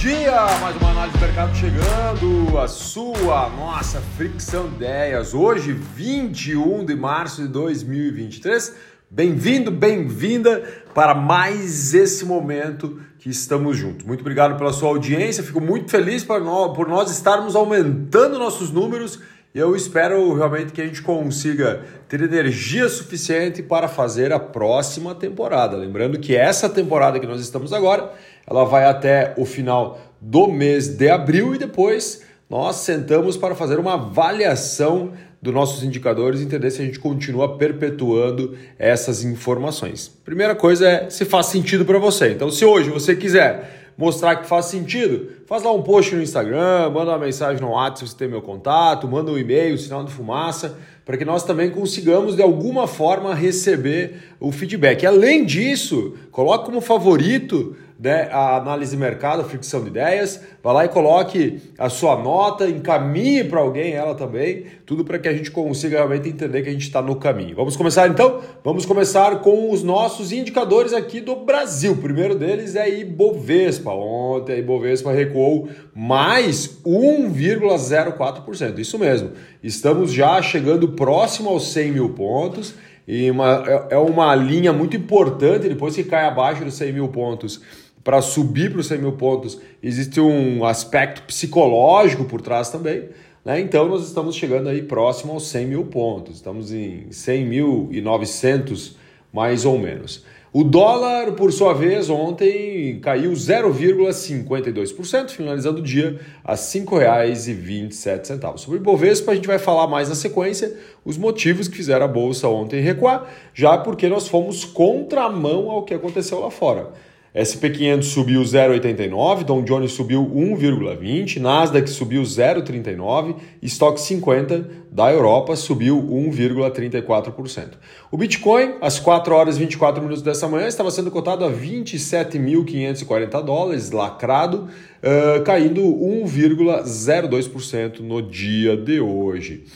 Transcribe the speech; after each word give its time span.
dia! 0.00 0.46
Mais 0.62 0.74
uma 0.76 0.92
análise 0.92 1.18
do 1.18 1.20
mercado 1.20 1.54
chegando, 1.54 2.58
a 2.58 2.66
sua, 2.66 3.50
nossa 3.50 4.00
Fricção 4.16 4.68
Ideias. 4.68 5.34
Hoje, 5.34 5.72
21 5.72 6.86
de 6.86 6.96
março 6.96 7.42
de 7.42 7.48
2023. 7.48 8.76
Bem-vindo, 9.10 9.70
bem-vinda 9.70 10.64
para 10.94 11.14
mais 11.14 11.92
esse 11.92 12.24
momento 12.24 12.98
que 13.18 13.28
estamos 13.28 13.76
juntos. 13.76 14.06
Muito 14.06 14.22
obrigado 14.22 14.56
pela 14.56 14.72
sua 14.72 14.88
audiência, 14.88 15.44
fico 15.44 15.60
muito 15.60 15.90
feliz 15.90 16.24
por 16.24 16.40
nós, 16.40 16.74
por 16.74 16.88
nós 16.88 17.10
estarmos 17.10 17.54
aumentando 17.54 18.38
nossos 18.38 18.70
números 18.70 19.20
e 19.52 19.58
eu 19.58 19.74
espero 19.74 20.32
realmente 20.34 20.72
que 20.72 20.80
a 20.80 20.86
gente 20.86 21.02
consiga 21.02 21.82
ter 22.08 22.20
energia 22.22 22.88
suficiente 22.88 23.62
para 23.62 23.88
fazer 23.88 24.32
a 24.32 24.38
próxima 24.38 25.12
temporada. 25.12 25.76
Lembrando 25.76 26.20
que 26.20 26.36
essa 26.36 26.68
temporada 26.68 27.18
que 27.18 27.26
nós 27.26 27.40
estamos 27.40 27.72
agora, 27.72 28.12
ela 28.46 28.64
vai 28.64 28.84
até 28.84 29.34
o 29.36 29.44
final 29.44 30.00
do 30.20 30.46
mês 30.46 30.86
de 30.88 31.08
abril 31.08 31.52
e 31.52 31.58
depois 31.58 32.22
nós 32.48 32.76
sentamos 32.76 33.36
para 33.36 33.56
fazer 33.56 33.78
uma 33.80 33.94
avaliação 33.94 35.12
dos 35.42 35.52
nossos 35.52 35.82
indicadores 35.82 36.40
e 36.40 36.44
entender 36.44 36.70
se 36.70 36.82
a 36.82 36.84
gente 36.84 37.00
continua 37.00 37.56
perpetuando 37.56 38.56
essas 38.78 39.24
informações. 39.24 40.08
Primeira 40.24 40.54
coisa 40.54 40.88
é 40.88 41.10
se 41.10 41.24
faz 41.24 41.46
sentido 41.46 41.84
para 41.84 41.98
você. 41.98 42.30
Então, 42.32 42.50
se 42.50 42.64
hoje 42.64 42.90
você 42.90 43.16
quiser 43.16 43.89
mostrar 44.00 44.36
que 44.36 44.48
faz 44.48 44.64
sentido, 44.64 45.28
faz 45.46 45.62
lá 45.62 45.70
um 45.70 45.82
post 45.82 46.16
no 46.16 46.22
Instagram, 46.22 46.88
manda 46.88 47.10
uma 47.10 47.18
mensagem 47.18 47.60
no 47.60 47.72
WhatsApp 47.72 47.98
se 47.98 48.14
você 48.14 48.16
tem 48.16 48.28
meu 48.28 48.40
contato, 48.40 49.06
manda 49.06 49.30
um 49.30 49.36
e-mail, 49.36 49.76
sinal 49.76 50.02
de 50.02 50.10
fumaça, 50.10 50.78
para 51.04 51.18
que 51.18 51.24
nós 51.24 51.44
também 51.44 51.70
consigamos 51.70 52.34
de 52.34 52.40
alguma 52.40 52.86
forma 52.86 53.34
receber 53.34 54.34
o 54.40 54.50
feedback. 54.50 55.04
Além 55.04 55.44
disso, 55.44 56.14
coloque 56.30 56.64
como 56.64 56.80
favorito 56.80 57.76
né, 58.02 58.30
a 58.32 58.56
análise 58.56 58.92
de 58.92 58.96
mercado, 58.96 59.42
a 59.42 59.44
fricção 59.44 59.82
de 59.82 59.88
ideias, 59.88 60.40
vá 60.62 60.72
lá 60.72 60.86
e 60.86 60.88
coloque 60.88 61.60
a 61.78 61.90
sua 61.90 62.16
nota, 62.16 62.66
encaminhe 62.66 63.44
para 63.44 63.60
alguém 63.60 63.92
ela 63.92 64.14
também, 64.14 64.64
tudo 64.86 65.04
para 65.04 65.18
que 65.18 65.28
a 65.28 65.34
gente 65.34 65.50
consiga 65.50 65.98
realmente 65.98 66.26
entender 66.26 66.62
que 66.62 66.70
a 66.70 66.72
gente 66.72 66.86
está 66.86 67.02
no 67.02 67.16
caminho. 67.16 67.54
Vamos 67.54 67.76
começar 67.76 68.08
então? 68.08 68.40
Vamos 68.64 68.86
começar 68.86 69.40
com 69.40 69.70
os 69.70 69.82
nossos 69.82 70.32
indicadores 70.32 70.94
aqui 70.94 71.20
do 71.20 71.36
Brasil. 71.36 71.92
O 71.92 71.98
primeiro 71.98 72.34
deles 72.34 72.74
é 72.74 72.88
Ibovespa. 72.88 73.90
Ontem 73.90 74.54
a 74.54 74.56
Ibovespa 74.56 75.12
recuou 75.12 75.68
mais 75.94 76.80
1,04%. 76.86 78.78
Isso 78.78 78.98
mesmo, 78.98 79.32
estamos 79.62 80.10
já 80.10 80.40
chegando 80.40 80.88
próximo 80.88 81.50
aos 81.50 81.70
100 81.70 81.92
mil 81.92 82.08
pontos. 82.14 82.74
E 83.06 83.30
uma, 83.30 83.64
é, 83.66 83.94
é 83.94 83.98
uma 83.98 84.34
linha 84.36 84.72
muito 84.72 84.96
importante, 84.96 85.68
depois 85.68 85.96
que 85.96 86.04
cai 86.04 86.24
abaixo 86.26 86.64
dos 86.64 86.74
100 86.74 86.92
mil 86.92 87.08
pontos, 87.08 87.60
para 88.02 88.22
subir 88.22 88.70
para 88.70 88.80
os 88.80 88.86
100 88.86 88.98
mil 88.98 89.12
pontos, 89.12 89.60
existe 89.82 90.20
um 90.20 90.64
aspecto 90.64 91.22
psicológico 91.22 92.24
por 92.24 92.40
trás 92.40 92.70
também. 92.70 93.08
Né? 93.44 93.60
Então, 93.60 93.88
nós 93.88 94.06
estamos 94.06 94.36
chegando 94.36 94.68
aí 94.68 94.82
próximo 94.82 95.32
aos 95.32 95.48
100 95.48 95.66
mil 95.66 95.84
pontos. 95.84 96.36
Estamos 96.36 96.72
em 96.72 97.08
100.900 97.10 98.94
mais 99.32 99.64
ou 99.64 99.78
menos. 99.78 100.24
O 100.52 100.64
dólar, 100.64 101.30
por 101.32 101.52
sua 101.52 101.72
vez, 101.72 102.10
ontem 102.10 102.98
caiu 102.98 103.30
0,52%, 103.30 105.30
finalizando 105.30 105.78
o 105.78 105.82
dia 105.82 106.18
a 106.44 106.54
R$ 106.54 106.58
5,27. 106.58 108.58
Sobre 108.58 108.78
o 108.78 108.80
Ibovespa, 108.80 109.30
a 109.30 109.34
gente 109.36 109.46
vai 109.46 109.60
falar 109.60 109.86
mais 109.86 110.08
na 110.08 110.16
sequência 110.16 110.76
os 111.04 111.16
motivos 111.16 111.68
que 111.68 111.76
fizeram 111.76 112.04
a 112.04 112.08
bolsa 112.08 112.48
ontem 112.48 112.82
recuar, 112.82 113.32
já 113.54 113.78
porque 113.78 114.08
nós 114.08 114.26
fomos 114.26 114.64
contramão 114.64 115.70
ao 115.70 115.84
que 115.84 115.94
aconteceu 115.94 116.40
lá 116.40 116.50
fora. 116.50 116.90
SP500 117.34 118.02
subiu 118.02 118.42
0,89, 118.42 119.44
Dow 119.44 119.62
Jones 119.62 119.92
subiu 119.92 120.22
1,20, 120.22 121.38
Nasdaq 121.38 121.88
subiu 121.88 122.22
0,39, 122.22 123.36
Stock 123.62 124.00
50 124.00 124.64
da 124.90 125.12
Europa 125.12 125.54
subiu 125.54 126.02
1,34%. 126.02 127.74
O 128.10 128.16
Bitcoin, 128.16 128.74
às 128.80 128.98
4 128.98 129.32
horas 129.32 129.54
e 129.56 129.60
24 129.60 130.02
minutos 130.02 130.22
dessa 130.22 130.48
manhã, 130.48 130.66
estava 130.66 130.90
sendo 130.90 131.12
cotado 131.12 131.44
a 131.44 131.52
27.540 131.52 133.44
dólares, 133.44 133.92
lacrado, 133.92 134.68
uh, 135.00 135.40
caindo 135.44 135.82
1,02% 135.82 138.00
no 138.00 138.20
dia 138.20 138.76
de 138.76 139.00
hoje. 139.00 139.66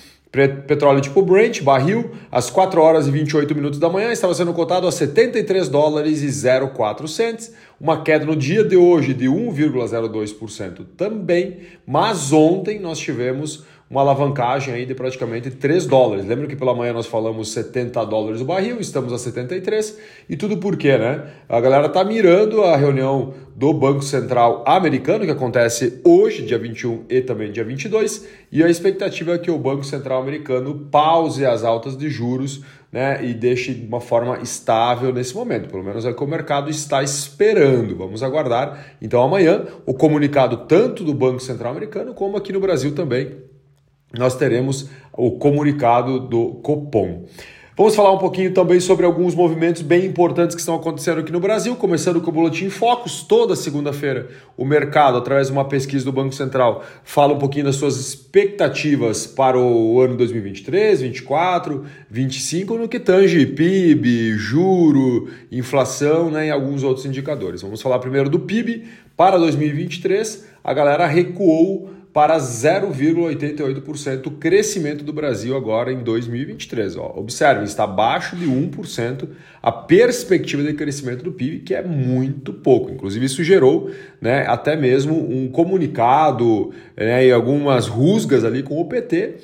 Petróleo 0.67 1.01
tipo 1.01 1.23
Brent, 1.23 1.63
barril, 1.63 2.11
às 2.31 2.51
4 2.51 2.81
horas 2.81 3.07
e 3.07 3.11
28 3.11 3.55
minutos 3.55 3.79
da 3.79 3.89
manhã, 3.89 4.11
estava 4.11 4.35
sendo 4.35 4.53
cotado 4.53 4.87
a 4.87 4.93
73 4.93 5.69
dólares 5.69 6.23
e 6.23 6.49
04 6.75 7.07
cents, 7.07 7.53
uma 7.81 8.03
queda 8.03 8.25
no 8.25 8.35
dia 8.35 8.65
de 8.65 8.77
hoje 8.77 9.15
de 9.15 9.27
1,02% 9.27 10.85
também, 10.97 11.59
mas 11.87 12.33
ontem 12.33 12.81
nós 12.81 12.99
tivemos 12.99 13.65
uma 13.95 14.01
alavancagem 14.01 14.75
aí 14.75 14.85
de 14.85 14.93
praticamente 14.93 15.53
3 15.53 15.87
dólares. 15.87 16.27
Lembra 16.27 16.49
que 16.49 16.57
pela 16.57 16.75
manhã 16.75 16.93
nós 16.93 17.07
falamos 17.07 17.53
70 17.53 18.05
dólares 18.05 18.41
o 18.41 18.45
barril, 18.45 18.81
estamos 18.81 19.13
a 19.13 19.19
73 19.19 19.97
e 20.29 20.37
tudo 20.37 20.57
por 20.57 20.77
quê, 20.77 20.99
né? 20.99 21.23
A 21.49 21.61
galera 21.61 21.89
tá 21.89 22.03
mirando 22.03 22.65
a 22.65 22.77
reunião 22.77 23.33
do 23.55 23.73
Banco 23.73 24.03
Central 24.03 24.65
americano 24.67 25.25
que 25.25 25.31
acontece 25.31 26.01
hoje, 26.05 26.43
dia 26.43 26.59
21 26.59 27.05
e 27.09 27.21
também 27.21 27.53
dia 27.53 27.63
22, 27.63 28.27
e 28.51 28.65
a 28.65 28.69
expectativa 28.69 29.35
é 29.35 29.39
que 29.39 29.49
o 29.49 29.57
Banco 29.57 29.85
Central 29.85 30.21
americano 30.21 30.89
pause 30.91 31.47
as 31.47 31.63
altas 31.63 31.97
de 31.97 32.11
juros 32.11 32.63
né, 32.91 33.25
e 33.25 33.33
deixe 33.33 33.73
de 33.73 33.87
uma 33.87 34.01
forma 34.01 34.41
estável 34.41 35.13
nesse 35.13 35.37
momento. 35.37 35.69
Pelo 35.69 35.85
menos 35.85 36.05
é 36.05 36.11
o 36.11 36.15
que 36.17 36.25
o 36.25 36.27
mercado 36.27 36.69
está 36.69 37.01
esperando. 37.01 37.97
Vamos 37.97 38.25
aguardar. 38.25 38.97
Então, 39.01 39.23
amanhã, 39.23 39.67
o 39.87 39.95
comunicado 39.95 40.67
tanto 40.69 41.05
do 41.05 41.15
Banco 41.15 41.41
Central 41.41 41.71
americano 41.71 42.13
como 42.13 42.37
aqui 42.37 42.53
no 42.53 42.61
Brasil 42.61 42.93
também 42.93 43.54
nós 44.19 44.37
teremos 44.37 44.89
o 45.13 45.33
comunicado 45.33 46.21
do 46.21 46.55
Copom. 46.63 47.25
Vamos 47.77 47.97
falar 47.97 48.13
um 48.13 48.19
pouquinho 48.19 48.55
também 48.55 48.79
sobre 48.79 49.05
alguns 49.05 49.35
movimentos 49.35 49.83
bem 49.83 50.07
importantes 50.07 50.55
que 50.55 50.61
estão 50.61 50.77
acontecendo 50.77 51.19
aqui 51.19 51.33
no 51.33 51.41
Brasil, 51.41 51.75
começando 51.75 52.21
com 52.21 52.31
o 52.31 52.33
Boletim 52.33 52.71
Focus. 52.71 53.25
Toda 53.25 53.57
segunda-feira, 53.57 54.29
o 54.57 54.65
mercado, 54.65 55.19
através 55.19 55.49
de 55.49 55.53
uma 55.53 55.65
pesquisa 55.65 56.05
do 56.05 56.13
Banco 56.13 56.33
Central, 56.33 56.85
fala 57.03 57.35
um 57.35 57.39
pouquinho 57.39 57.65
das 57.65 57.75
suas 57.75 57.97
expectativas 57.97 59.27
para 59.27 59.59
o 59.59 60.01
ano 60.01 60.17
2023, 60.17 61.01
2024, 61.01 61.79
2025, 62.09 62.79
no 62.79 62.89
que 62.89 63.01
tange 63.01 63.45
PIB, 63.45 64.35
juro, 64.37 65.29
inflação 65.51 66.31
né, 66.31 66.47
e 66.47 66.51
alguns 66.53 66.85
outros 66.85 67.05
indicadores. 67.05 67.63
Vamos 67.63 67.83
falar 67.83 67.99
primeiro 67.99 68.31
do 68.31 68.39
PIB. 68.39 68.85
Para 69.17 69.37
2023, 69.37 70.47
a 70.63 70.73
galera 70.73 71.09
recuou 71.09 71.91
para 72.15 72.39
0,88% 72.39 74.29
o 74.29 74.31
crescimento 74.31 75.03
do 75.03 75.13
Brasil 75.13 75.57
agora 75.57 75.93
em 75.93 75.99
2023. 76.05 76.97
Ó. 76.97 77.13
Observe, 77.17 77.65
está 77.65 77.83
abaixo 77.83 78.37
de 78.37 78.47
1% 78.47 79.29
a 79.61 79.73
perspectiva 79.73 80.63
de 80.63 80.75
crescimento 80.75 81.25
do 81.25 81.33
PIB, 81.33 81.59
que 81.59 81.75
é 81.75 81.83
muito 81.83 82.53
pouco. 82.53 82.93
Inclusive, 82.93 83.27
isso 83.27 83.43
gerou 83.43 83.91
né, 84.21 84.47
até 84.47 84.77
mesmo 84.77 85.29
um 85.29 85.49
comunicado 85.49 86.71
né, 86.97 87.27
e 87.27 87.33
algumas 87.33 87.89
rusgas 87.89 88.45
ali 88.45 88.63
com 88.63 88.81
o 88.81 88.85
PT 88.85 89.35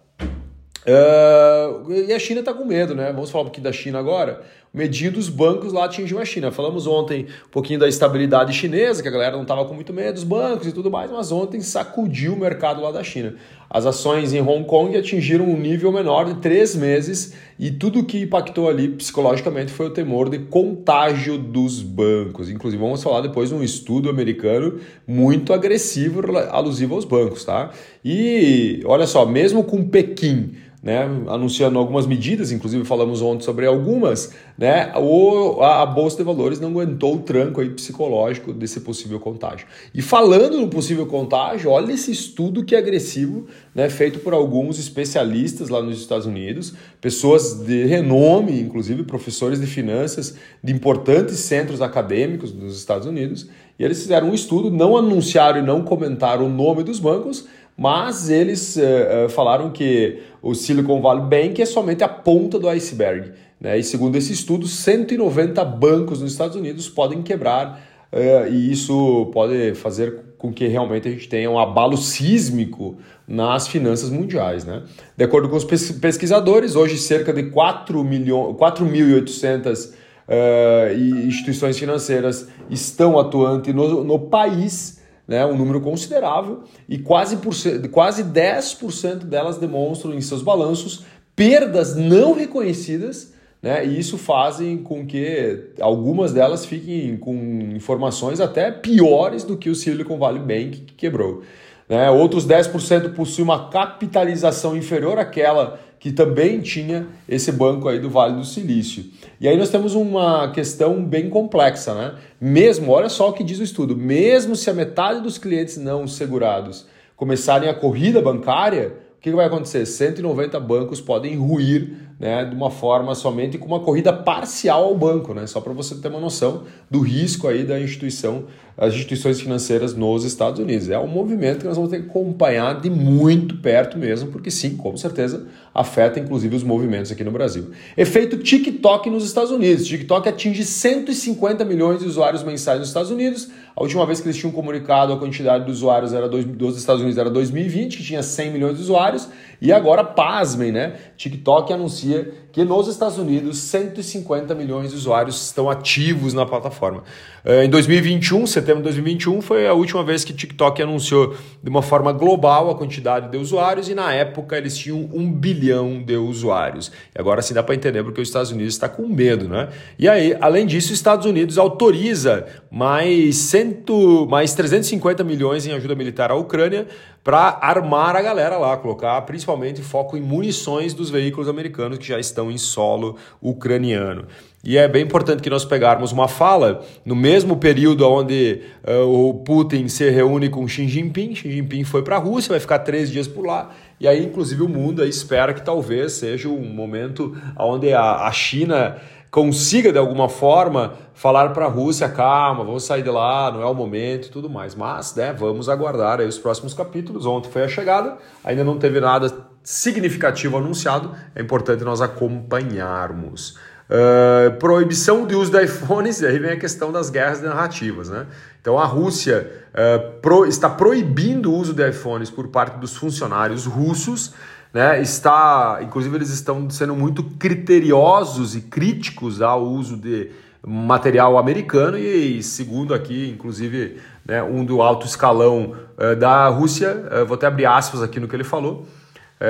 Uh, 0.85 1.91
e 1.91 2.13
a 2.13 2.19
China 2.19 2.41
está 2.41 2.53
com 2.53 2.63
medo, 2.63 2.93
né? 2.93 3.11
Vamos 3.11 3.31
falar 3.31 3.41
um 3.41 3.45
pouquinho 3.45 3.63
da 3.63 3.71
China 3.71 3.97
agora. 3.97 4.43
O 4.75 4.77
medinho 4.77 5.09
dos 5.09 5.29
bancos 5.29 5.71
lá 5.71 5.85
atingiu 5.85 6.19
a 6.19 6.25
China. 6.25 6.51
Falamos 6.51 6.85
ontem 6.85 7.27
um 7.47 7.49
pouquinho 7.49 7.79
da 7.79 7.87
estabilidade 7.87 8.51
chinesa, 8.51 9.01
que 9.01 9.07
a 9.07 9.11
galera 9.11 9.33
não 9.33 9.43
estava 9.43 9.63
com 9.63 9.73
muito 9.73 9.93
medo 9.93 10.15
dos 10.15 10.25
bancos 10.25 10.67
e 10.67 10.73
tudo 10.73 10.91
mais, 10.91 11.09
mas 11.09 11.31
ontem 11.31 11.61
sacudiu 11.61 12.33
o 12.33 12.37
mercado 12.37 12.81
lá 12.81 12.91
da 12.91 13.01
China. 13.01 13.35
As 13.69 13.85
ações 13.85 14.33
em 14.33 14.41
Hong 14.41 14.65
Kong 14.65 14.97
atingiram 14.97 15.45
um 15.45 15.57
nível 15.57 15.93
menor 15.93 16.25
de 16.25 16.41
três 16.41 16.75
meses 16.75 17.33
e 17.57 17.71
tudo 17.71 18.03
que 18.03 18.23
impactou 18.23 18.67
ali 18.67 18.89
psicologicamente 18.89 19.71
foi 19.71 19.85
o 19.85 19.91
temor 19.91 20.29
de 20.29 20.39
contágio 20.39 21.37
dos 21.37 21.81
bancos. 21.81 22.49
Inclusive, 22.49 22.83
vamos 22.83 23.01
falar 23.01 23.21
depois 23.21 23.51
de 23.51 23.55
um 23.55 23.63
estudo 23.63 24.09
americano 24.09 24.81
muito 25.07 25.53
agressivo 25.53 26.21
alusivo 26.49 26.95
aos 26.95 27.05
bancos, 27.05 27.45
tá? 27.45 27.71
E 28.03 28.81
olha 28.83 29.07
só, 29.07 29.25
mesmo 29.25 29.63
com 29.63 29.87
Pequim 29.87 30.65
né, 30.85 31.01
anunciando 31.27 31.79
algumas 31.79 32.05
medidas, 32.05 32.51
inclusive 32.51 32.85
falamos 32.85 33.19
ontem 33.19 33.43
sobre 33.43 33.65
algumas, 33.65 34.31
né, 34.55 34.93
o, 34.95 35.59
a, 35.59 35.81
a, 35.81 35.85
Bolsa 35.87 36.17
de 36.17 36.23
Valores 36.23 36.59
não 36.59 36.69
aguentou 36.69 37.15
o 37.15 37.19
tranco 37.23 37.59
aí 37.59 37.71
psicológico 37.71 38.53
desse 38.53 38.81
possível 38.81 39.19
contágio. 39.19 39.65
E 39.95 40.01
falando 40.03 40.59
no 40.61 40.67
possível 40.67 41.07
contágio, 41.07 41.71
olha 41.71 41.91
esse 41.91 42.11
estudo 42.11 42.63
que 42.63 42.75
é 42.75 42.77
agressivo, 42.77 43.47
né, 43.73 43.89
feito 43.89 44.19
por 44.19 44.31
alguns 44.31 44.77
especialistas 44.77 45.69
lá 45.69 45.81
nos 45.81 45.99
Estados 45.99 46.27
Unidos, 46.27 46.75
pessoas 47.01 47.65
de 47.65 47.85
renome, 47.85 48.61
inclusive 48.61 49.01
professores 49.01 49.59
de 49.59 49.65
finanças 49.65 50.35
de 50.63 50.71
importantes 50.71 51.39
centros 51.39 51.81
acadêmicos 51.81 52.51
dos 52.51 52.77
Estados 52.77 53.07
Unidos, 53.07 53.49
e 53.79 53.83
eles 53.83 53.99
fizeram 53.99 54.29
um 54.29 54.33
estudo, 54.35 54.69
não 54.69 54.95
anunciaram 54.95 55.59
e 55.59 55.63
não 55.63 55.81
comentaram 55.81 56.45
o 56.45 56.49
nome 56.49 56.83
dos 56.83 56.99
bancos, 56.99 57.47
mas 57.77 58.29
eles 58.29 58.77
uh, 58.77 59.25
uh, 59.25 59.29
falaram 59.29 59.69
que 59.69 60.19
o 60.41 60.55
Silicon 60.55 61.01
Valley 61.01 61.23
Bank 61.23 61.61
é 61.61 61.65
somente 61.65 62.01
a 62.03 62.07
ponta 62.07 62.57
do 62.57 62.69
iceberg. 62.69 63.33
Né? 63.59 63.77
E 63.77 63.83
segundo 63.83 64.15
esse 64.15 64.31
estudo, 64.31 64.65
190 64.67 65.65
bancos 65.65 66.21
nos 66.21 66.31
Estados 66.31 66.55
Unidos 66.55 66.87
podem 66.87 67.21
quebrar 67.21 67.85
uh, 68.13 68.47
e 68.51 68.71
isso 68.71 69.29
pode 69.33 69.75
fazer 69.75 70.23
com 70.37 70.53
que 70.53 70.67
realmente 70.67 71.07
a 71.07 71.11
gente 71.11 71.27
tenha 71.27 71.49
um 71.49 71.59
abalo 71.59 71.97
sísmico 71.97 72.95
nas 73.27 73.67
finanças 73.67 74.09
mundiais. 74.09 74.63
Né? 74.63 74.83
De 75.17 75.23
acordo 75.23 75.49
com 75.49 75.55
os 75.55 75.65
pesquisadores, 75.65 76.75
hoje 76.75 76.97
cerca 76.97 77.33
de 77.33 77.43
4.800 77.43 79.93
uh, 80.27 80.93
instituições 81.27 81.77
financeiras 81.77 82.47
estão 82.69 83.19
atuantes 83.19 83.73
no, 83.73 84.03
no 84.03 84.19
país 84.19 85.03
né, 85.27 85.45
um 85.45 85.57
número 85.57 85.81
considerável, 85.81 86.63
e 86.87 86.97
quase, 86.97 87.37
por, 87.37 87.53
quase 87.91 88.23
10% 88.23 89.25
delas 89.25 89.57
demonstram 89.57 90.13
em 90.13 90.21
seus 90.21 90.41
balanços 90.41 91.05
perdas 91.35 91.95
não 91.95 92.33
reconhecidas, 92.33 93.33
né, 93.61 93.85
e 93.85 93.99
isso 93.99 94.17
fazem 94.17 94.77
com 94.77 95.05
que 95.05 95.71
algumas 95.79 96.31
delas 96.31 96.65
fiquem 96.65 97.17
com 97.17 97.33
informações 97.75 98.39
até 98.39 98.69
piores 98.71 99.43
do 99.43 99.57
que 99.57 99.69
o 99.69 99.75
Silicon 99.75 100.17
Valley 100.17 100.41
Bank 100.41 100.81
que 100.81 100.93
quebrou. 100.93 101.41
Né? 101.89 102.09
Outros 102.09 102.47
10% 102.47 103.13
possuem 103.13 103.43
uma 103.43 103.69
capitalização 103.69 104.75
inferior 104.75 105.19
àquela 105.19 105.79
que 105.99 106.11
também 106.11 106.61
tinha 106.61 107.07
esse 107.27 107.51
banco 107.51 107.87
aí 107.87 107.99
do 107.99 108.09
Vale 108.09 108.35
do 108.35 108.45
Silício. 108.45 109.05
E 109.39 109.47
aí 109.47 109.57
nós 109.57 109.69
temos 109.69 109.95
uma 109.95 110.51
questão 110.51 111.03
bem 111.03 111.29
complexa, 111.29 111.93
né? 111.93 112.15
Mesmo, 112.39 112.91
olha 112.91 113.09
só 113.09 113.29
o 113.29 113.33
que 113.33 113.43
diz 113.43 113.59
o 113.59 113.63
estudo, 113.63 113.95
mesmo 113.95 114.55
se 114.55 114.69
a 114.69 114.73
metade 114.73 115.21
dos 115.21 115.37
clientes 115.37 115.77
não 115.77 116.07
segurados 116.07 116.87
começarem 117.15 117.69
a 117.69 117.73
corrida 117.73 118.21
bancária, 118.21 118.97
o 119.17 119.21
que 119.21 119.31
vai 119.31 119.45
acontecer? 119.45 119.85
190 119.85 120.59
bancos 120.59 121.01
podem 121.01 121.35
ruir 121.35 122.04
né, 122.19 122.45
de 122.45 122.55
uma 122.55 122.69
forma 122.69 123.13
somente 123.13 123.57
com 123.57 123.65
uma 123.65 123.79
corrida 123.79 124.13
parcial 124.13 124.85
ao 124.85 124.95
banco, 124.95 125.33
né, 125.33 125.45
só 125.47 125.59
para 125.59 125.73
você 125.73 125.95
ter 125.95 126.07
uma 126.07 126.19
noção 126.19 126.63
do 126.89 127.01
risco 127.01 127.47
aí 127.47 127.63
da 127.63 127.79
instituição, 127.79 128.45
as 128.77 128.93
instituições 128.93 129.39
financeiras 129.39 129.93
nos 129.95 130.23
Estados 130.23 130.59
Unidos. 130.59 130.89
É 130.89 130.99
um 130.99 131.07
movimento 131.07 131.59
que 131.59 131.65
nós 131.65 131.75
vamos 131.75 131.89
ter 131.89 132.01
que 132.01 132.09
acompanhar 132.09 132.79
de 132.79 132.89
muito 132.89 133.57
perto 133.57 133.97
mesmo, 133.97 134.31
porque 134.31 134.51
sim, 134.51 134.75
com 134.75 134.95
certeza 134.97 135.47
afeta 135.73 136.19
inclusive 136.19 136.55
os 136.55 136.63
movimentos 136.63 137.11
aqui 137.11 137.23
no 137.23 137.31
Brasil. 137.31 137.71
Efeito 137.97 138.37
TikTok 138.37 139.09
nos 139.09 139.25
Estados 139.25 139.51
Unidos. 139.51 139.85
TikTok 139.85 140.27
atinge 140.27 140.63
150 140.63 141.65
milhões 141.65 141.99
de 141.99 142.05
usuários 142.05 142.43
mensais 142.43 142.79
nos 142.79 142.87
Estados 142.87 143.11
Unidos. 143.11 143.49
A 143.75 143.83
última 143.83 144.05
vez 144.05 144.21
que 144.21 144.27
eles 144.27 144.37
tinham 144.37 144.53
comunicado 144.53 145.11
a 145.11 145.17
quantidade 145.17 145.65
de 145.65 145.71
usuários 145.71 146.13
era 146.13 146.29
dois, 146.29 146.45
dos 146.45 146.77
Estados 146.77 147.01
Unidos 147.01 147.17
era 147.17 147.29
2020, 147.29 147.97
que 147.97 148.03
tinha 148.03 148.23
100 148.23 148.51
milhões 148.51 148.77
de 148.77 148.83
usuários, 148.83 149.27
e 149.61 149.71
agora, 149.71 150.03
pasmem, 150.03 150.71
né? 150.71 150.95
TikTok 151.17 151.73
anuncia 151.73 152.04
acontecia 152.13 152.44
que 152.55 152.63
nos 152.63 152.87
Estados 152.87 153.17
Unidos 153.17 153.57
150 153.57 154.55
milhões 154.55 154.91
de 154.91 154.95
usuários 154.95 155.47
estão 155.47 155.69
ativos 155.69 156.33
na 156.33 156.45
plataforma. 156.45 157.03
Eh, 157.43 157.65
em 157.65 157.69
2021, 157.69 158.47
setembro 158.47 158.77
de 158.77 158.83
2021, 158.83 159.41
foi 159.41 159.67
a 159.67 159.73
última 159.73 160.05
vez 160.05 160.23
que 160.23 160.31
TikTok 160.31 160.81
anunciou 160.81 161.35
de 161.61 161.69
uma 161.69 161.81
forma 161.81 162.13
global 162.13 162.69
a 162.69 162.75
quantidade 162.75 163.29
de 163.29 163.35
usuários, 163.35 163.89
e 163.89 163.93
na 163.93 164.13
época 164.13 164.57
eles 164.57 164.77
tinham 164.77 165.09
um 165.13 165.29
bilhão 165.29 166.01
de 166.01 166.15
usuários. 166.15 166.93
E 167.13 167.19
agora 167.19 167.41
sim 167.41 167.53
dá 167.53 167.61
para 167.61 167.75
entender 167.75 168.01
porque 168.05 168.21
os 168.21 168.29
Estados 168.29 168.51
Unidos 168.51 168.73
está 168.73 168.87
com 168.87 169.05
medo, 169.05 169.49
né? 169.49 169.67
E 169.99 170.07
aí, 170.07 170.33
além 170.39 170.65
disso, 170.65 170.93
os 170.93 170.97
Estados 170.97 171.25
Unidos 171.25 171.57
autoriza 171.57 172.45
mais, 172.71 173.35
cento, 173.35 174.25
mais 174.29 174.53
350 174.53 175.25
milhões 175.25 175.67
em 175.67 175.73
ajuda 175.73 175.93
militar 175.93 176.31
à 176.31 176.35
Ucrânia 176.35 176.87
para 177.25 177.57
armar 177.59 178.15
a 178.15 178.21
galera 178.21 178.55
lá, 178.55 178.77
colocar 178.77 179.19
principalmente 179.23 179.81
foco 179.81 180.15
em 180.15 180.21
munições 180.21 180.93
dos 180.93 181.09
veículos 181.09 181.49
americanos 181.49 181.97
que 181.97 182.07
já 182.07 182.19
estão 182.19 182.44
em 182.51 182.57
solo 182.57 183.15
ucraniano. 183.41 184.25
E 184.65 184.79
é 184.79 184.87
bem 184.87 185.03
importante 185.03 185.43
que 185.43 185.49
nós 185.49 185.63
pegarmos 185.63 186.11
uma 186.11 186.27
fala 186.27 186.83
no 187.05 187.15
mesmo 187.15 187.57
período 187.57 188.09
onde 188.09 188.63
uh, 188.83 189.29
o 189.29 189.33
Putin 189.35 189.87
se 189.87 190.09
reúne 190.09 190.49
com 190.49 190.67
Xi 190.67 190.87
Jinping. 190.87 191.35
Xi 191.35 191.51
Jinping 191.51 191.83
foi 191.83 192.01
para 192.01 192.15
a 192.15 192.19
Rússia, 192.19 192.49
vai 192.49 192.59
ficar 192.59 192.79
três 192.79 193.11
dias 193.11 193.27
por 193.27 193.45
lá. 193.45 193.69
E 193.99 194.07
aí, 194.07 194.25
inclusive, 194.25 194.63
o 194.63 194.67
mundo 194.67 195.05
espera 195.05 195.53
que 195.53 195.61
talvez 195.61 196.13
seja 196.13 196.49
um 196.49 196.65
momento 196.65 197.37
onde 197.59 197.93
a, 197.93 198.25
a 198.25 198.31
China 198.31 198.97
consiga 199.29 199.91
de 199.91 199.99
alguma 199.99 200.29
forma 200.29 200.93
falar 201.13 201.49
para 201.49 201.65
a 201.65 201.69
Rússia, 201.69 202.09
calma, 202.09 202.63
vamos 202.63 202.85
sair 202.85 203.03
de 203.03 203.09
lá, 203.09 203.51
não 203.51 203.61
é 203.61 203.65
o 203.65 203.73
momento 203.75 204.29
e 204.29 204.31
tudo 204.31 204.49
mais. 204.49 204.73
Mas, 204.73 205.13
né, 205.13 205.31
vamos 205.31 205.69
aguardar 205.69 206.21
os 206.21 206.39
próximos 206.39 206.73
capítulos. 206.73 207.27
Ontem 207.27 207.51
foi 207.51 207.63
a 207.63 207.67
chegada, 207.67 208.17
ainda 208.43 208.63
não 208.63 208.79
teve 208.79 208.99
nada 208.99 209.31
significativo 209.65 210.57
anunciado, 210.57 211.15
é 211.33 211.41
importante 211.41 211.83
nós 211.83 211.99
acompanharmos. 211.99 213.57
Uh, 213.87 214.57
proibição 214.59 215.25
de 215.27 215.35
uso 215.35 215.51
de 215.51 215.63
iPhones, 215.63 216.21
e 216.21 216.27
aí 216.27 216.39
vem 216.39 216.51
a 216.51 216.57
questão 216.57 216.91
das 216.91 217.09
guerras 217.09 217.41
narrativas. 217.41 218.09
Né? 218.09 218.27
Então 218.61 218.77
a 218.79 218.85
Rússia 218.85 219.65
uh, 219.73 220.19
pro, 220.21 220.45
está 220.45 220.69
proibindo 220.69 221.51
o 221.51 221.55
uso 221.55 221.73
de 221.73 221.87
iPhones 221.87 222.29
por 222.29 222.47
parte 222.47 222.77
dos 222.77 222.95
funcionários 222.95 223.65
russos 223.65 224.33
né, 224.73 225.01
está, 225.01 225.79
inclusive 225.81 226.15
eles 226.17 226.29
estão 226.29 226.69
sendo 226.69 226.95
muito 226.95 227.23
criteriosos 227.23 228.55
e 228.55 228.61
críticos 228.61 229.41
ao 229.41 229.63
uso 229.63 229.95
de 229.95 230.31
material 230.67 231.37
americano 231.37 231.97
e 231.97 232.43
segundo 232.43 232.93
aqui, 232.93 233.29
inclusive, 233.29 234.01
né, 234.25 234.43
um 234.43 234.65
do 234.65 234.81
alto 234.81 235.05
escalão 235.05 235.75
uh, 235.97 236.15
da 236.15 236.49
Rússia, 236.49 237.25
vou 237.25 237.35
até 237.35 237.47
abrir 237.47 237.67
aspas 237.67 238.01
aqui 238.01 238.19
no 238.19 238.27
que 238.27 238.35
ele 238.35 238.43
falou, 238.43 238.85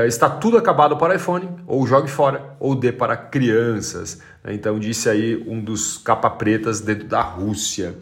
está 0.08 0.30
tudo 0.30 0.58
acabado 0.58 0.98
para 0.98 1.16
iPhone, 1.16 1.50
ou 1.68 1.86
jogue 1.86 2.10
fora, 2.10 2.56
ou 2.60 2.76
dê 2.76 2.92
para 2.92 3.16
crianças. 3.16 4.20
Então 4.48 4.80
disse 4.80 5.10
aí 5.10 5.44
um 5.48 5.64
dos 5.64 5.98
capa-pretas 5.98 6.82
dentro 6.82 7.08
da 7.08 7.22
Rússia. 7.22 7.96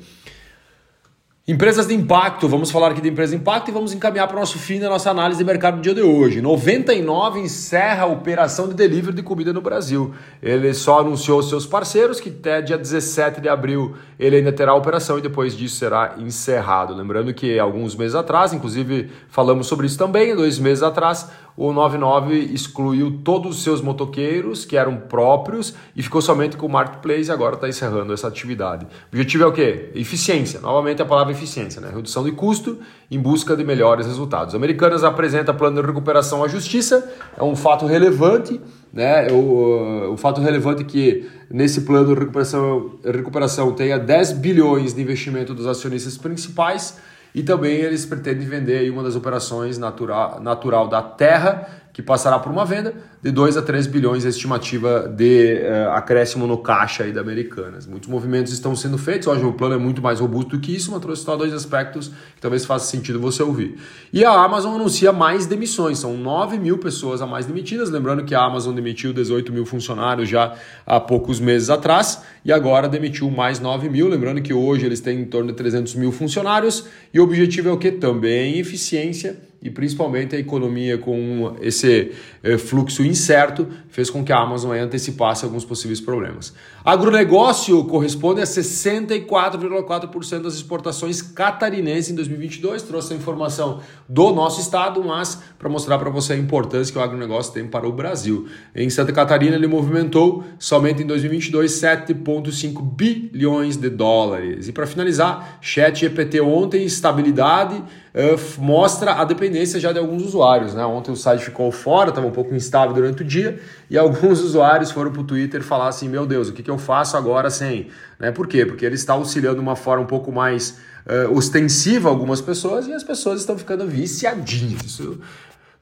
Empresas 1.46 1.86
de 1.86 1.94
impacto, 1.94 2.48
vamos 2.48 2.72
falar 2.72 2.92
aqui 2.92 3.02
de 3.02 3.10
empresa 3.10 3.36
de 3.36 3.42
impacto 3.42 3.68
e 3.68 3.74
vamos 3.74 3.92
encaminhar 3.92 4.30
para 4.30 4.38
o 4.38 4.40
nosso 4.40 4.58
fim 4.58 4.80
da 4.80 4.88
nossa 4.88 5.12
análise 5.12 5.38
de 5.38 5.44
mercado 5.44 5.76
no 5.76 5.82
dia 5.82 5.94
de 5.94 6.02
hoje. 6.02 6.40
99 6.40 7.42
encerra 7.42 8.04
a 8.04 8.06
operação 8.06 8.70
de 8.70 8.74
delivery 8.74 9.14
de 9.14 9.22
comida 9.22 9.52
no 9.52 9.60
Brasil. 9.60 10.14
Ele 10.42 10.74
só 10.74 11.02
anunciou 11.02 11.44
seus 11.44 11.66
parceiros 11.66 12.22
que 12.22 12.30
até 12.30 12.62
dia 12.62 12.78
17 12.78 13.42
de 13.42 13.50
abril 13.50 13.94
ele 14.18 14.38
ainda 14.38 14.54
terá 14.54 14.72
a 14.72 14.76
operação 14.76 15.20
e 15.20 15.22
depois 15.22 15.54
disso 15.54 15.76
será 15.76 16.16
encerrado. 16.18 16.96
Lembrando 16.96 17.34
que 17.34 17.60
alguns 17.60 17.94
meses 17.94 18.16
atrás, 18.16 18.54
inclusive 18.54 19.12
falamos 19.28 19.68
sobre 19.68 19.86
isso 19.86 19.98
também, 19.98 20.34
dois 20.34 20.58
meses 20.58 20.82
atrás, 20.82 21.30
o 21.56 21.72
99 21.72 22.36
excluiu 22.54 23.20
todos 23.24 23.58
os 23.58 23.64
seus 23.64 23.82
motoqueiros 23.82 24.66
que 24.66 24.76
eram 24.76 24.98
próprios 24.98 25.76
e 25.96 26.02
ficou 26.02 26.22
somente 26.22 26.58
com 26.58 26.66
o 26.66 26.70
marketplace 26.70 27.30
e 27.30 27.32
agora 27.32 27.56
está 27.56 27.70
encerrando 27.70 28.12
essa 28.12 28.28
atividade. 28.28 28.86
O 28.86 28.88
objetivo 29.10 29.44
é 29.44 29.48
o 29.48 29.52
quê? 29.52 29.92
Eficiência. 29.94 30.60
Novamente 30.60 31.02
a 31.02 31.06
palavra 31.06 31.32
eficiência, 31.32 31.80
né? 31.80 31.92
Redução 31.94 32.24
de 32.24 32.32
custo 32.32 32.80
em 33.12 33.20
busca 33.20 33.56
de 33.56 33.64
melhores 33.64 34.08
resultados. 34.08 34.56
Americanas 34.56 35.04
apresenta 35.04 35.54
plano 35.54 35.80
de 35.80 35.88
recuperação 35.88 36.44
à 36.44 36.48
justiça, 36.48 37.12
é 37.38 37.44
um 37.44 37.56
fato 37.56 37.86
relevante, 37.86 38.60
né? 38.92 39.28
O, 39.32 40.14
o 40.14 40.18
fato 40.18 40.42
relevante 40.42 40.82
é 40.82 40.86
que 40.86 41.30
nesse 41.52 41.82
plano 41.82 42.14
de 42.14 42.20
recuperação, 42.20 42.94
recuperação 43.04 43.72
tenha 43.74 44.00
10 44.00 44.34
bilhões 44.34 44.94
de 44.94 45.02
investimento 45.02 45.54
dos 45.54 45.68
acionistas 45.68 46.18
principais 46.18 46.98
e 47.34 47.42
também 47.42 47.78
eles 47.78 48.06
pretendem 48.06 48.48
vender 48.48 48.90
uma 48.92 49.04
das 49.04 49.16
operações 49.16 49.78
natural, 49.78 50.40
natural 50.40 50.88
da 50.88 51.02
Terra, 51.02 51.68
que 51.94 52.02
passará 52.02 52.40
por 52.40 52.52
uma 52.52 52.66
venda 52.66 52.96
de 53.22 53.30
2 53.30 53.56
a 53.56 53.62
3 53.62 53.86
bilhões 53.86 54.26
a 54.26 54.30
estimativa 54.30 55.08
de 55.08 55.62
uh, 55.62 55.92
acréscimo 55.92 56.48
no 56.48 56.58
caixa 56.58 57.04
aí 57.04 57.14
da 57.14 57.22
Americanas. 57.22 57.86
Muitos 57.86 58.10
movimentos 58.10 58.52
estão 58.52 58.76
sendo 58.76 58.98
feitos, 58.98 59.28
hoje 59.28 59.46
o 59.46 59.54
plano 59.54 59.76
é 59.76 59.78
muito 59.78 60.02
mais 60.02 60.20
robusto 60.20 60.58
do 60.58 60.60
que 60.60 60.76
isso, 60.76 60.92
mas 60.92 61.00
trouxe 61.00 61.24
só 61.24 61.38
dois 61.38 61.54
aspectos 61.54 62.08
que 62.08 62.42
talvez 62.42 62.66
faça 62.66 62.88
sentido 62.88 63.20
você 63.20 63.44
ouvir. 63.44 63.78
E 64.12 64.26
a 64.26 64.32
Amazon 64.32 64.74
anuncia 64.74 65.14
mais 65.14 65.46
demissões, 65.46 66.00
são 66.00 66.18
9 66.18 66.58
mil 66.58 66.80
pessoas 66.80 67.22
a 67.22 67.28
mais 67.28 67.46
demitidas, 67.46 67.92
lembrando 67.92 68.26
que 68.26 68.34
a 68.34 68.42
Amazon 68.42 68.74
demitiu 68.74 69.14
18 69.14 69.54
mil 69.54 69.66
funcionários 69.66 70.28
já 70.28 70.56
há 70.88 71.00
poucos 71.00 71.40
meses 71.40 71.70
atrás, 71.70 72.24
e 72.44 72.52
agora 72.52 72.90
demitiu 72.90 73.30
mais 73.30 73.60
9 73.60 73.88
mil, 73.88 74.08
lembrando 74.08 74.42
que 74.42 74.54
hoje 74.54 74.84
eles 74.84 75.00
têm 75.00 75.22
em 75.22 75.26
torno 75.26 75.52
de 75.52 75.58
300 75.58 75.94
mil 75.94 76.12
funcionários, 76.12 76.88
e 77.14 77.20
o 77.20 77.24
objetivo 77.24 77.70
é 77.70 77.72
o 77.72 77.78
que? 77.78 77.92
Também 77.92 78.58
eficiência 78.58 79.53
e 79.64 79.70
principalmente 79.72 80.36
a 80.36 80.40
economia 80.40 80.98
com 80.98 81.56
esse 81.62 82.12
eh, 82.44 82.58
fluxo 82.58 83.02
incerto 83.02 83.66
fez 83.88 84.10
com 84.10 84.22
que 84.22 84.34
a 84.34 84.38
Amazon 84.38 84.76
antecipasse 84.76 85.46
alguns 85.46 85.64
possíveis 85.64 86.02
problemas. 86.02 86.54
Agronegócio 86.84 87.82
corresponde 87.86 88.42
a 88.42 88.44
64,4% 88.44 90.42
das 90.42 90.56
exportações 90.56 91.22
catarinenses 91.22 92.12
em 92.12 92.16
2022. 92.16 92.82
Trouxe 92.82 93.14
a 93.14 93.16
informação 93.16 93.80
do 94.10 94.34
nosso 94.34 94.60
estado, 94.60 95.02
mas 95.02 95.42
para 95.58 95.70
mostrar 95.70 95.98
para 95.98 96.10
você 96.10 96.34
a 96.34 96.38
importância 96.38 96.92
que 96.92 97.00
o 97.00 97.02
agronegócio 97.02 97.54
tem 97.54 97.66
para 97.66 97.88
o 97.88 97.94
Brasil. 97.94 98.50
Em 98.76 98.90
Santa 98.90 99.14
Catarina, 99.14 99.56
ele 99.56 99.68
movimentou 99.68 100.44
somente 100.60 101.02
em 101.02 101.06
2022 101.06 101.72
7,5 101.72 102.82
bilhões 102.82 103.78
de 103.78 103.90
dólares. 103.90 104.68
E 104.68 104.74
para 104.74 104.86
finalizar, 104.86 105.60
Chat 105.62 106.02
GPT 106.02 106.42
ontem, 106.42 106.84
estabilidade 106.84 107.82
uh, 108.14 108.62
mostra 108.62 109.14
a 109.14 109.26
dependência 109.26 109.80
já 109.80 109.92
de 109.92 110.00
alguns 110.00 110.24
usuários. 110.24 110.74
Né? 110.74 110.86
Ontem 110.86 111.12
o 111.12 111.16
site 111.16 111.44
ficou 111.44 111.72
fora, 111.72 112.10
estava 112.10 112.28
um 112.28 112.32
pouco 112.32 112.54
instável 112.54 112.94
durante 112.94 113.22
o 113.22 113.26
dia, 113.26 113.60
e 113.90 113.98
alguns 114.00 114.40
usuários 114.40 114.92
foram 114.92 115.12
para 115.12 115.22
o 115.22 115.24
Twitter 115.24 115.62
falar 115.64 115.88
assim: 115.88 116.08
meu 116.08 116.26
Deus, 116.26 116.50
o 116.50 116.54
que, 116.54 116.64
que 116.64 116.72
eu 116.72 116.78
faço 116.78 117.18
agora 117.18 117.50
sem? 117.50 117.88
Né? 118.20 118.32
Por 118.32 118.48
quê? 118.48 118.66
Porque 118.66 118.86
ele 118.86 118.96
está 118.96 119.14
auxiliando 119.14 119.56
de 119.56 119.62
uma 119.62 119.76
forma 119.76 120.04
um 120.04 120.08
pouco 120.08 120.32
mais 120.32 120.80
uh, 121.06 121.36
ostensiva 121.36 122.10
algumas 122.10 122.42
pessoas 122.42 122.88
e 122.88 122.94
as 122.94 123.04
pessoas 123.04 123.40
estão 123.40 123.58
ficando 123.58 123.86
viciadinhas. 123.88 124.84
Isso 124.84 125.20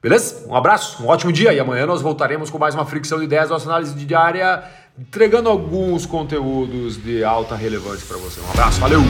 Beleza? 0.02 0.44
Um 0.48 0.56
abraço, 0.56 1.00
um 1.00 1.06
ótimo 1.06 1.32
dia 1.32 1.52
e 1.52 1.60
amanhã 1.60 1.86
nós 1.86 2.02
voltaremos 2.02 2.50
com 2.50 2.58
mais 2.58 2.74
uma 2.74 2.84
fricção 2.84 3.18
de 3.18 3.24
ideias, 3.24 3.50
nossa 3.50 3.68
análise 3.68 3.94
diária, 3.94 4.64
entregando 4.98 5.48
alguns 5.48 6.04
conteúdos 6.04 7.00
de 7.00 7.22
alta 7.22 7.54
relevância 7.54 8.04
para 8.08 8.16
você. 8.16 8.40
Um 8.40 8.50
abraço, 8.50 8.80
valeu! 8.80 9.00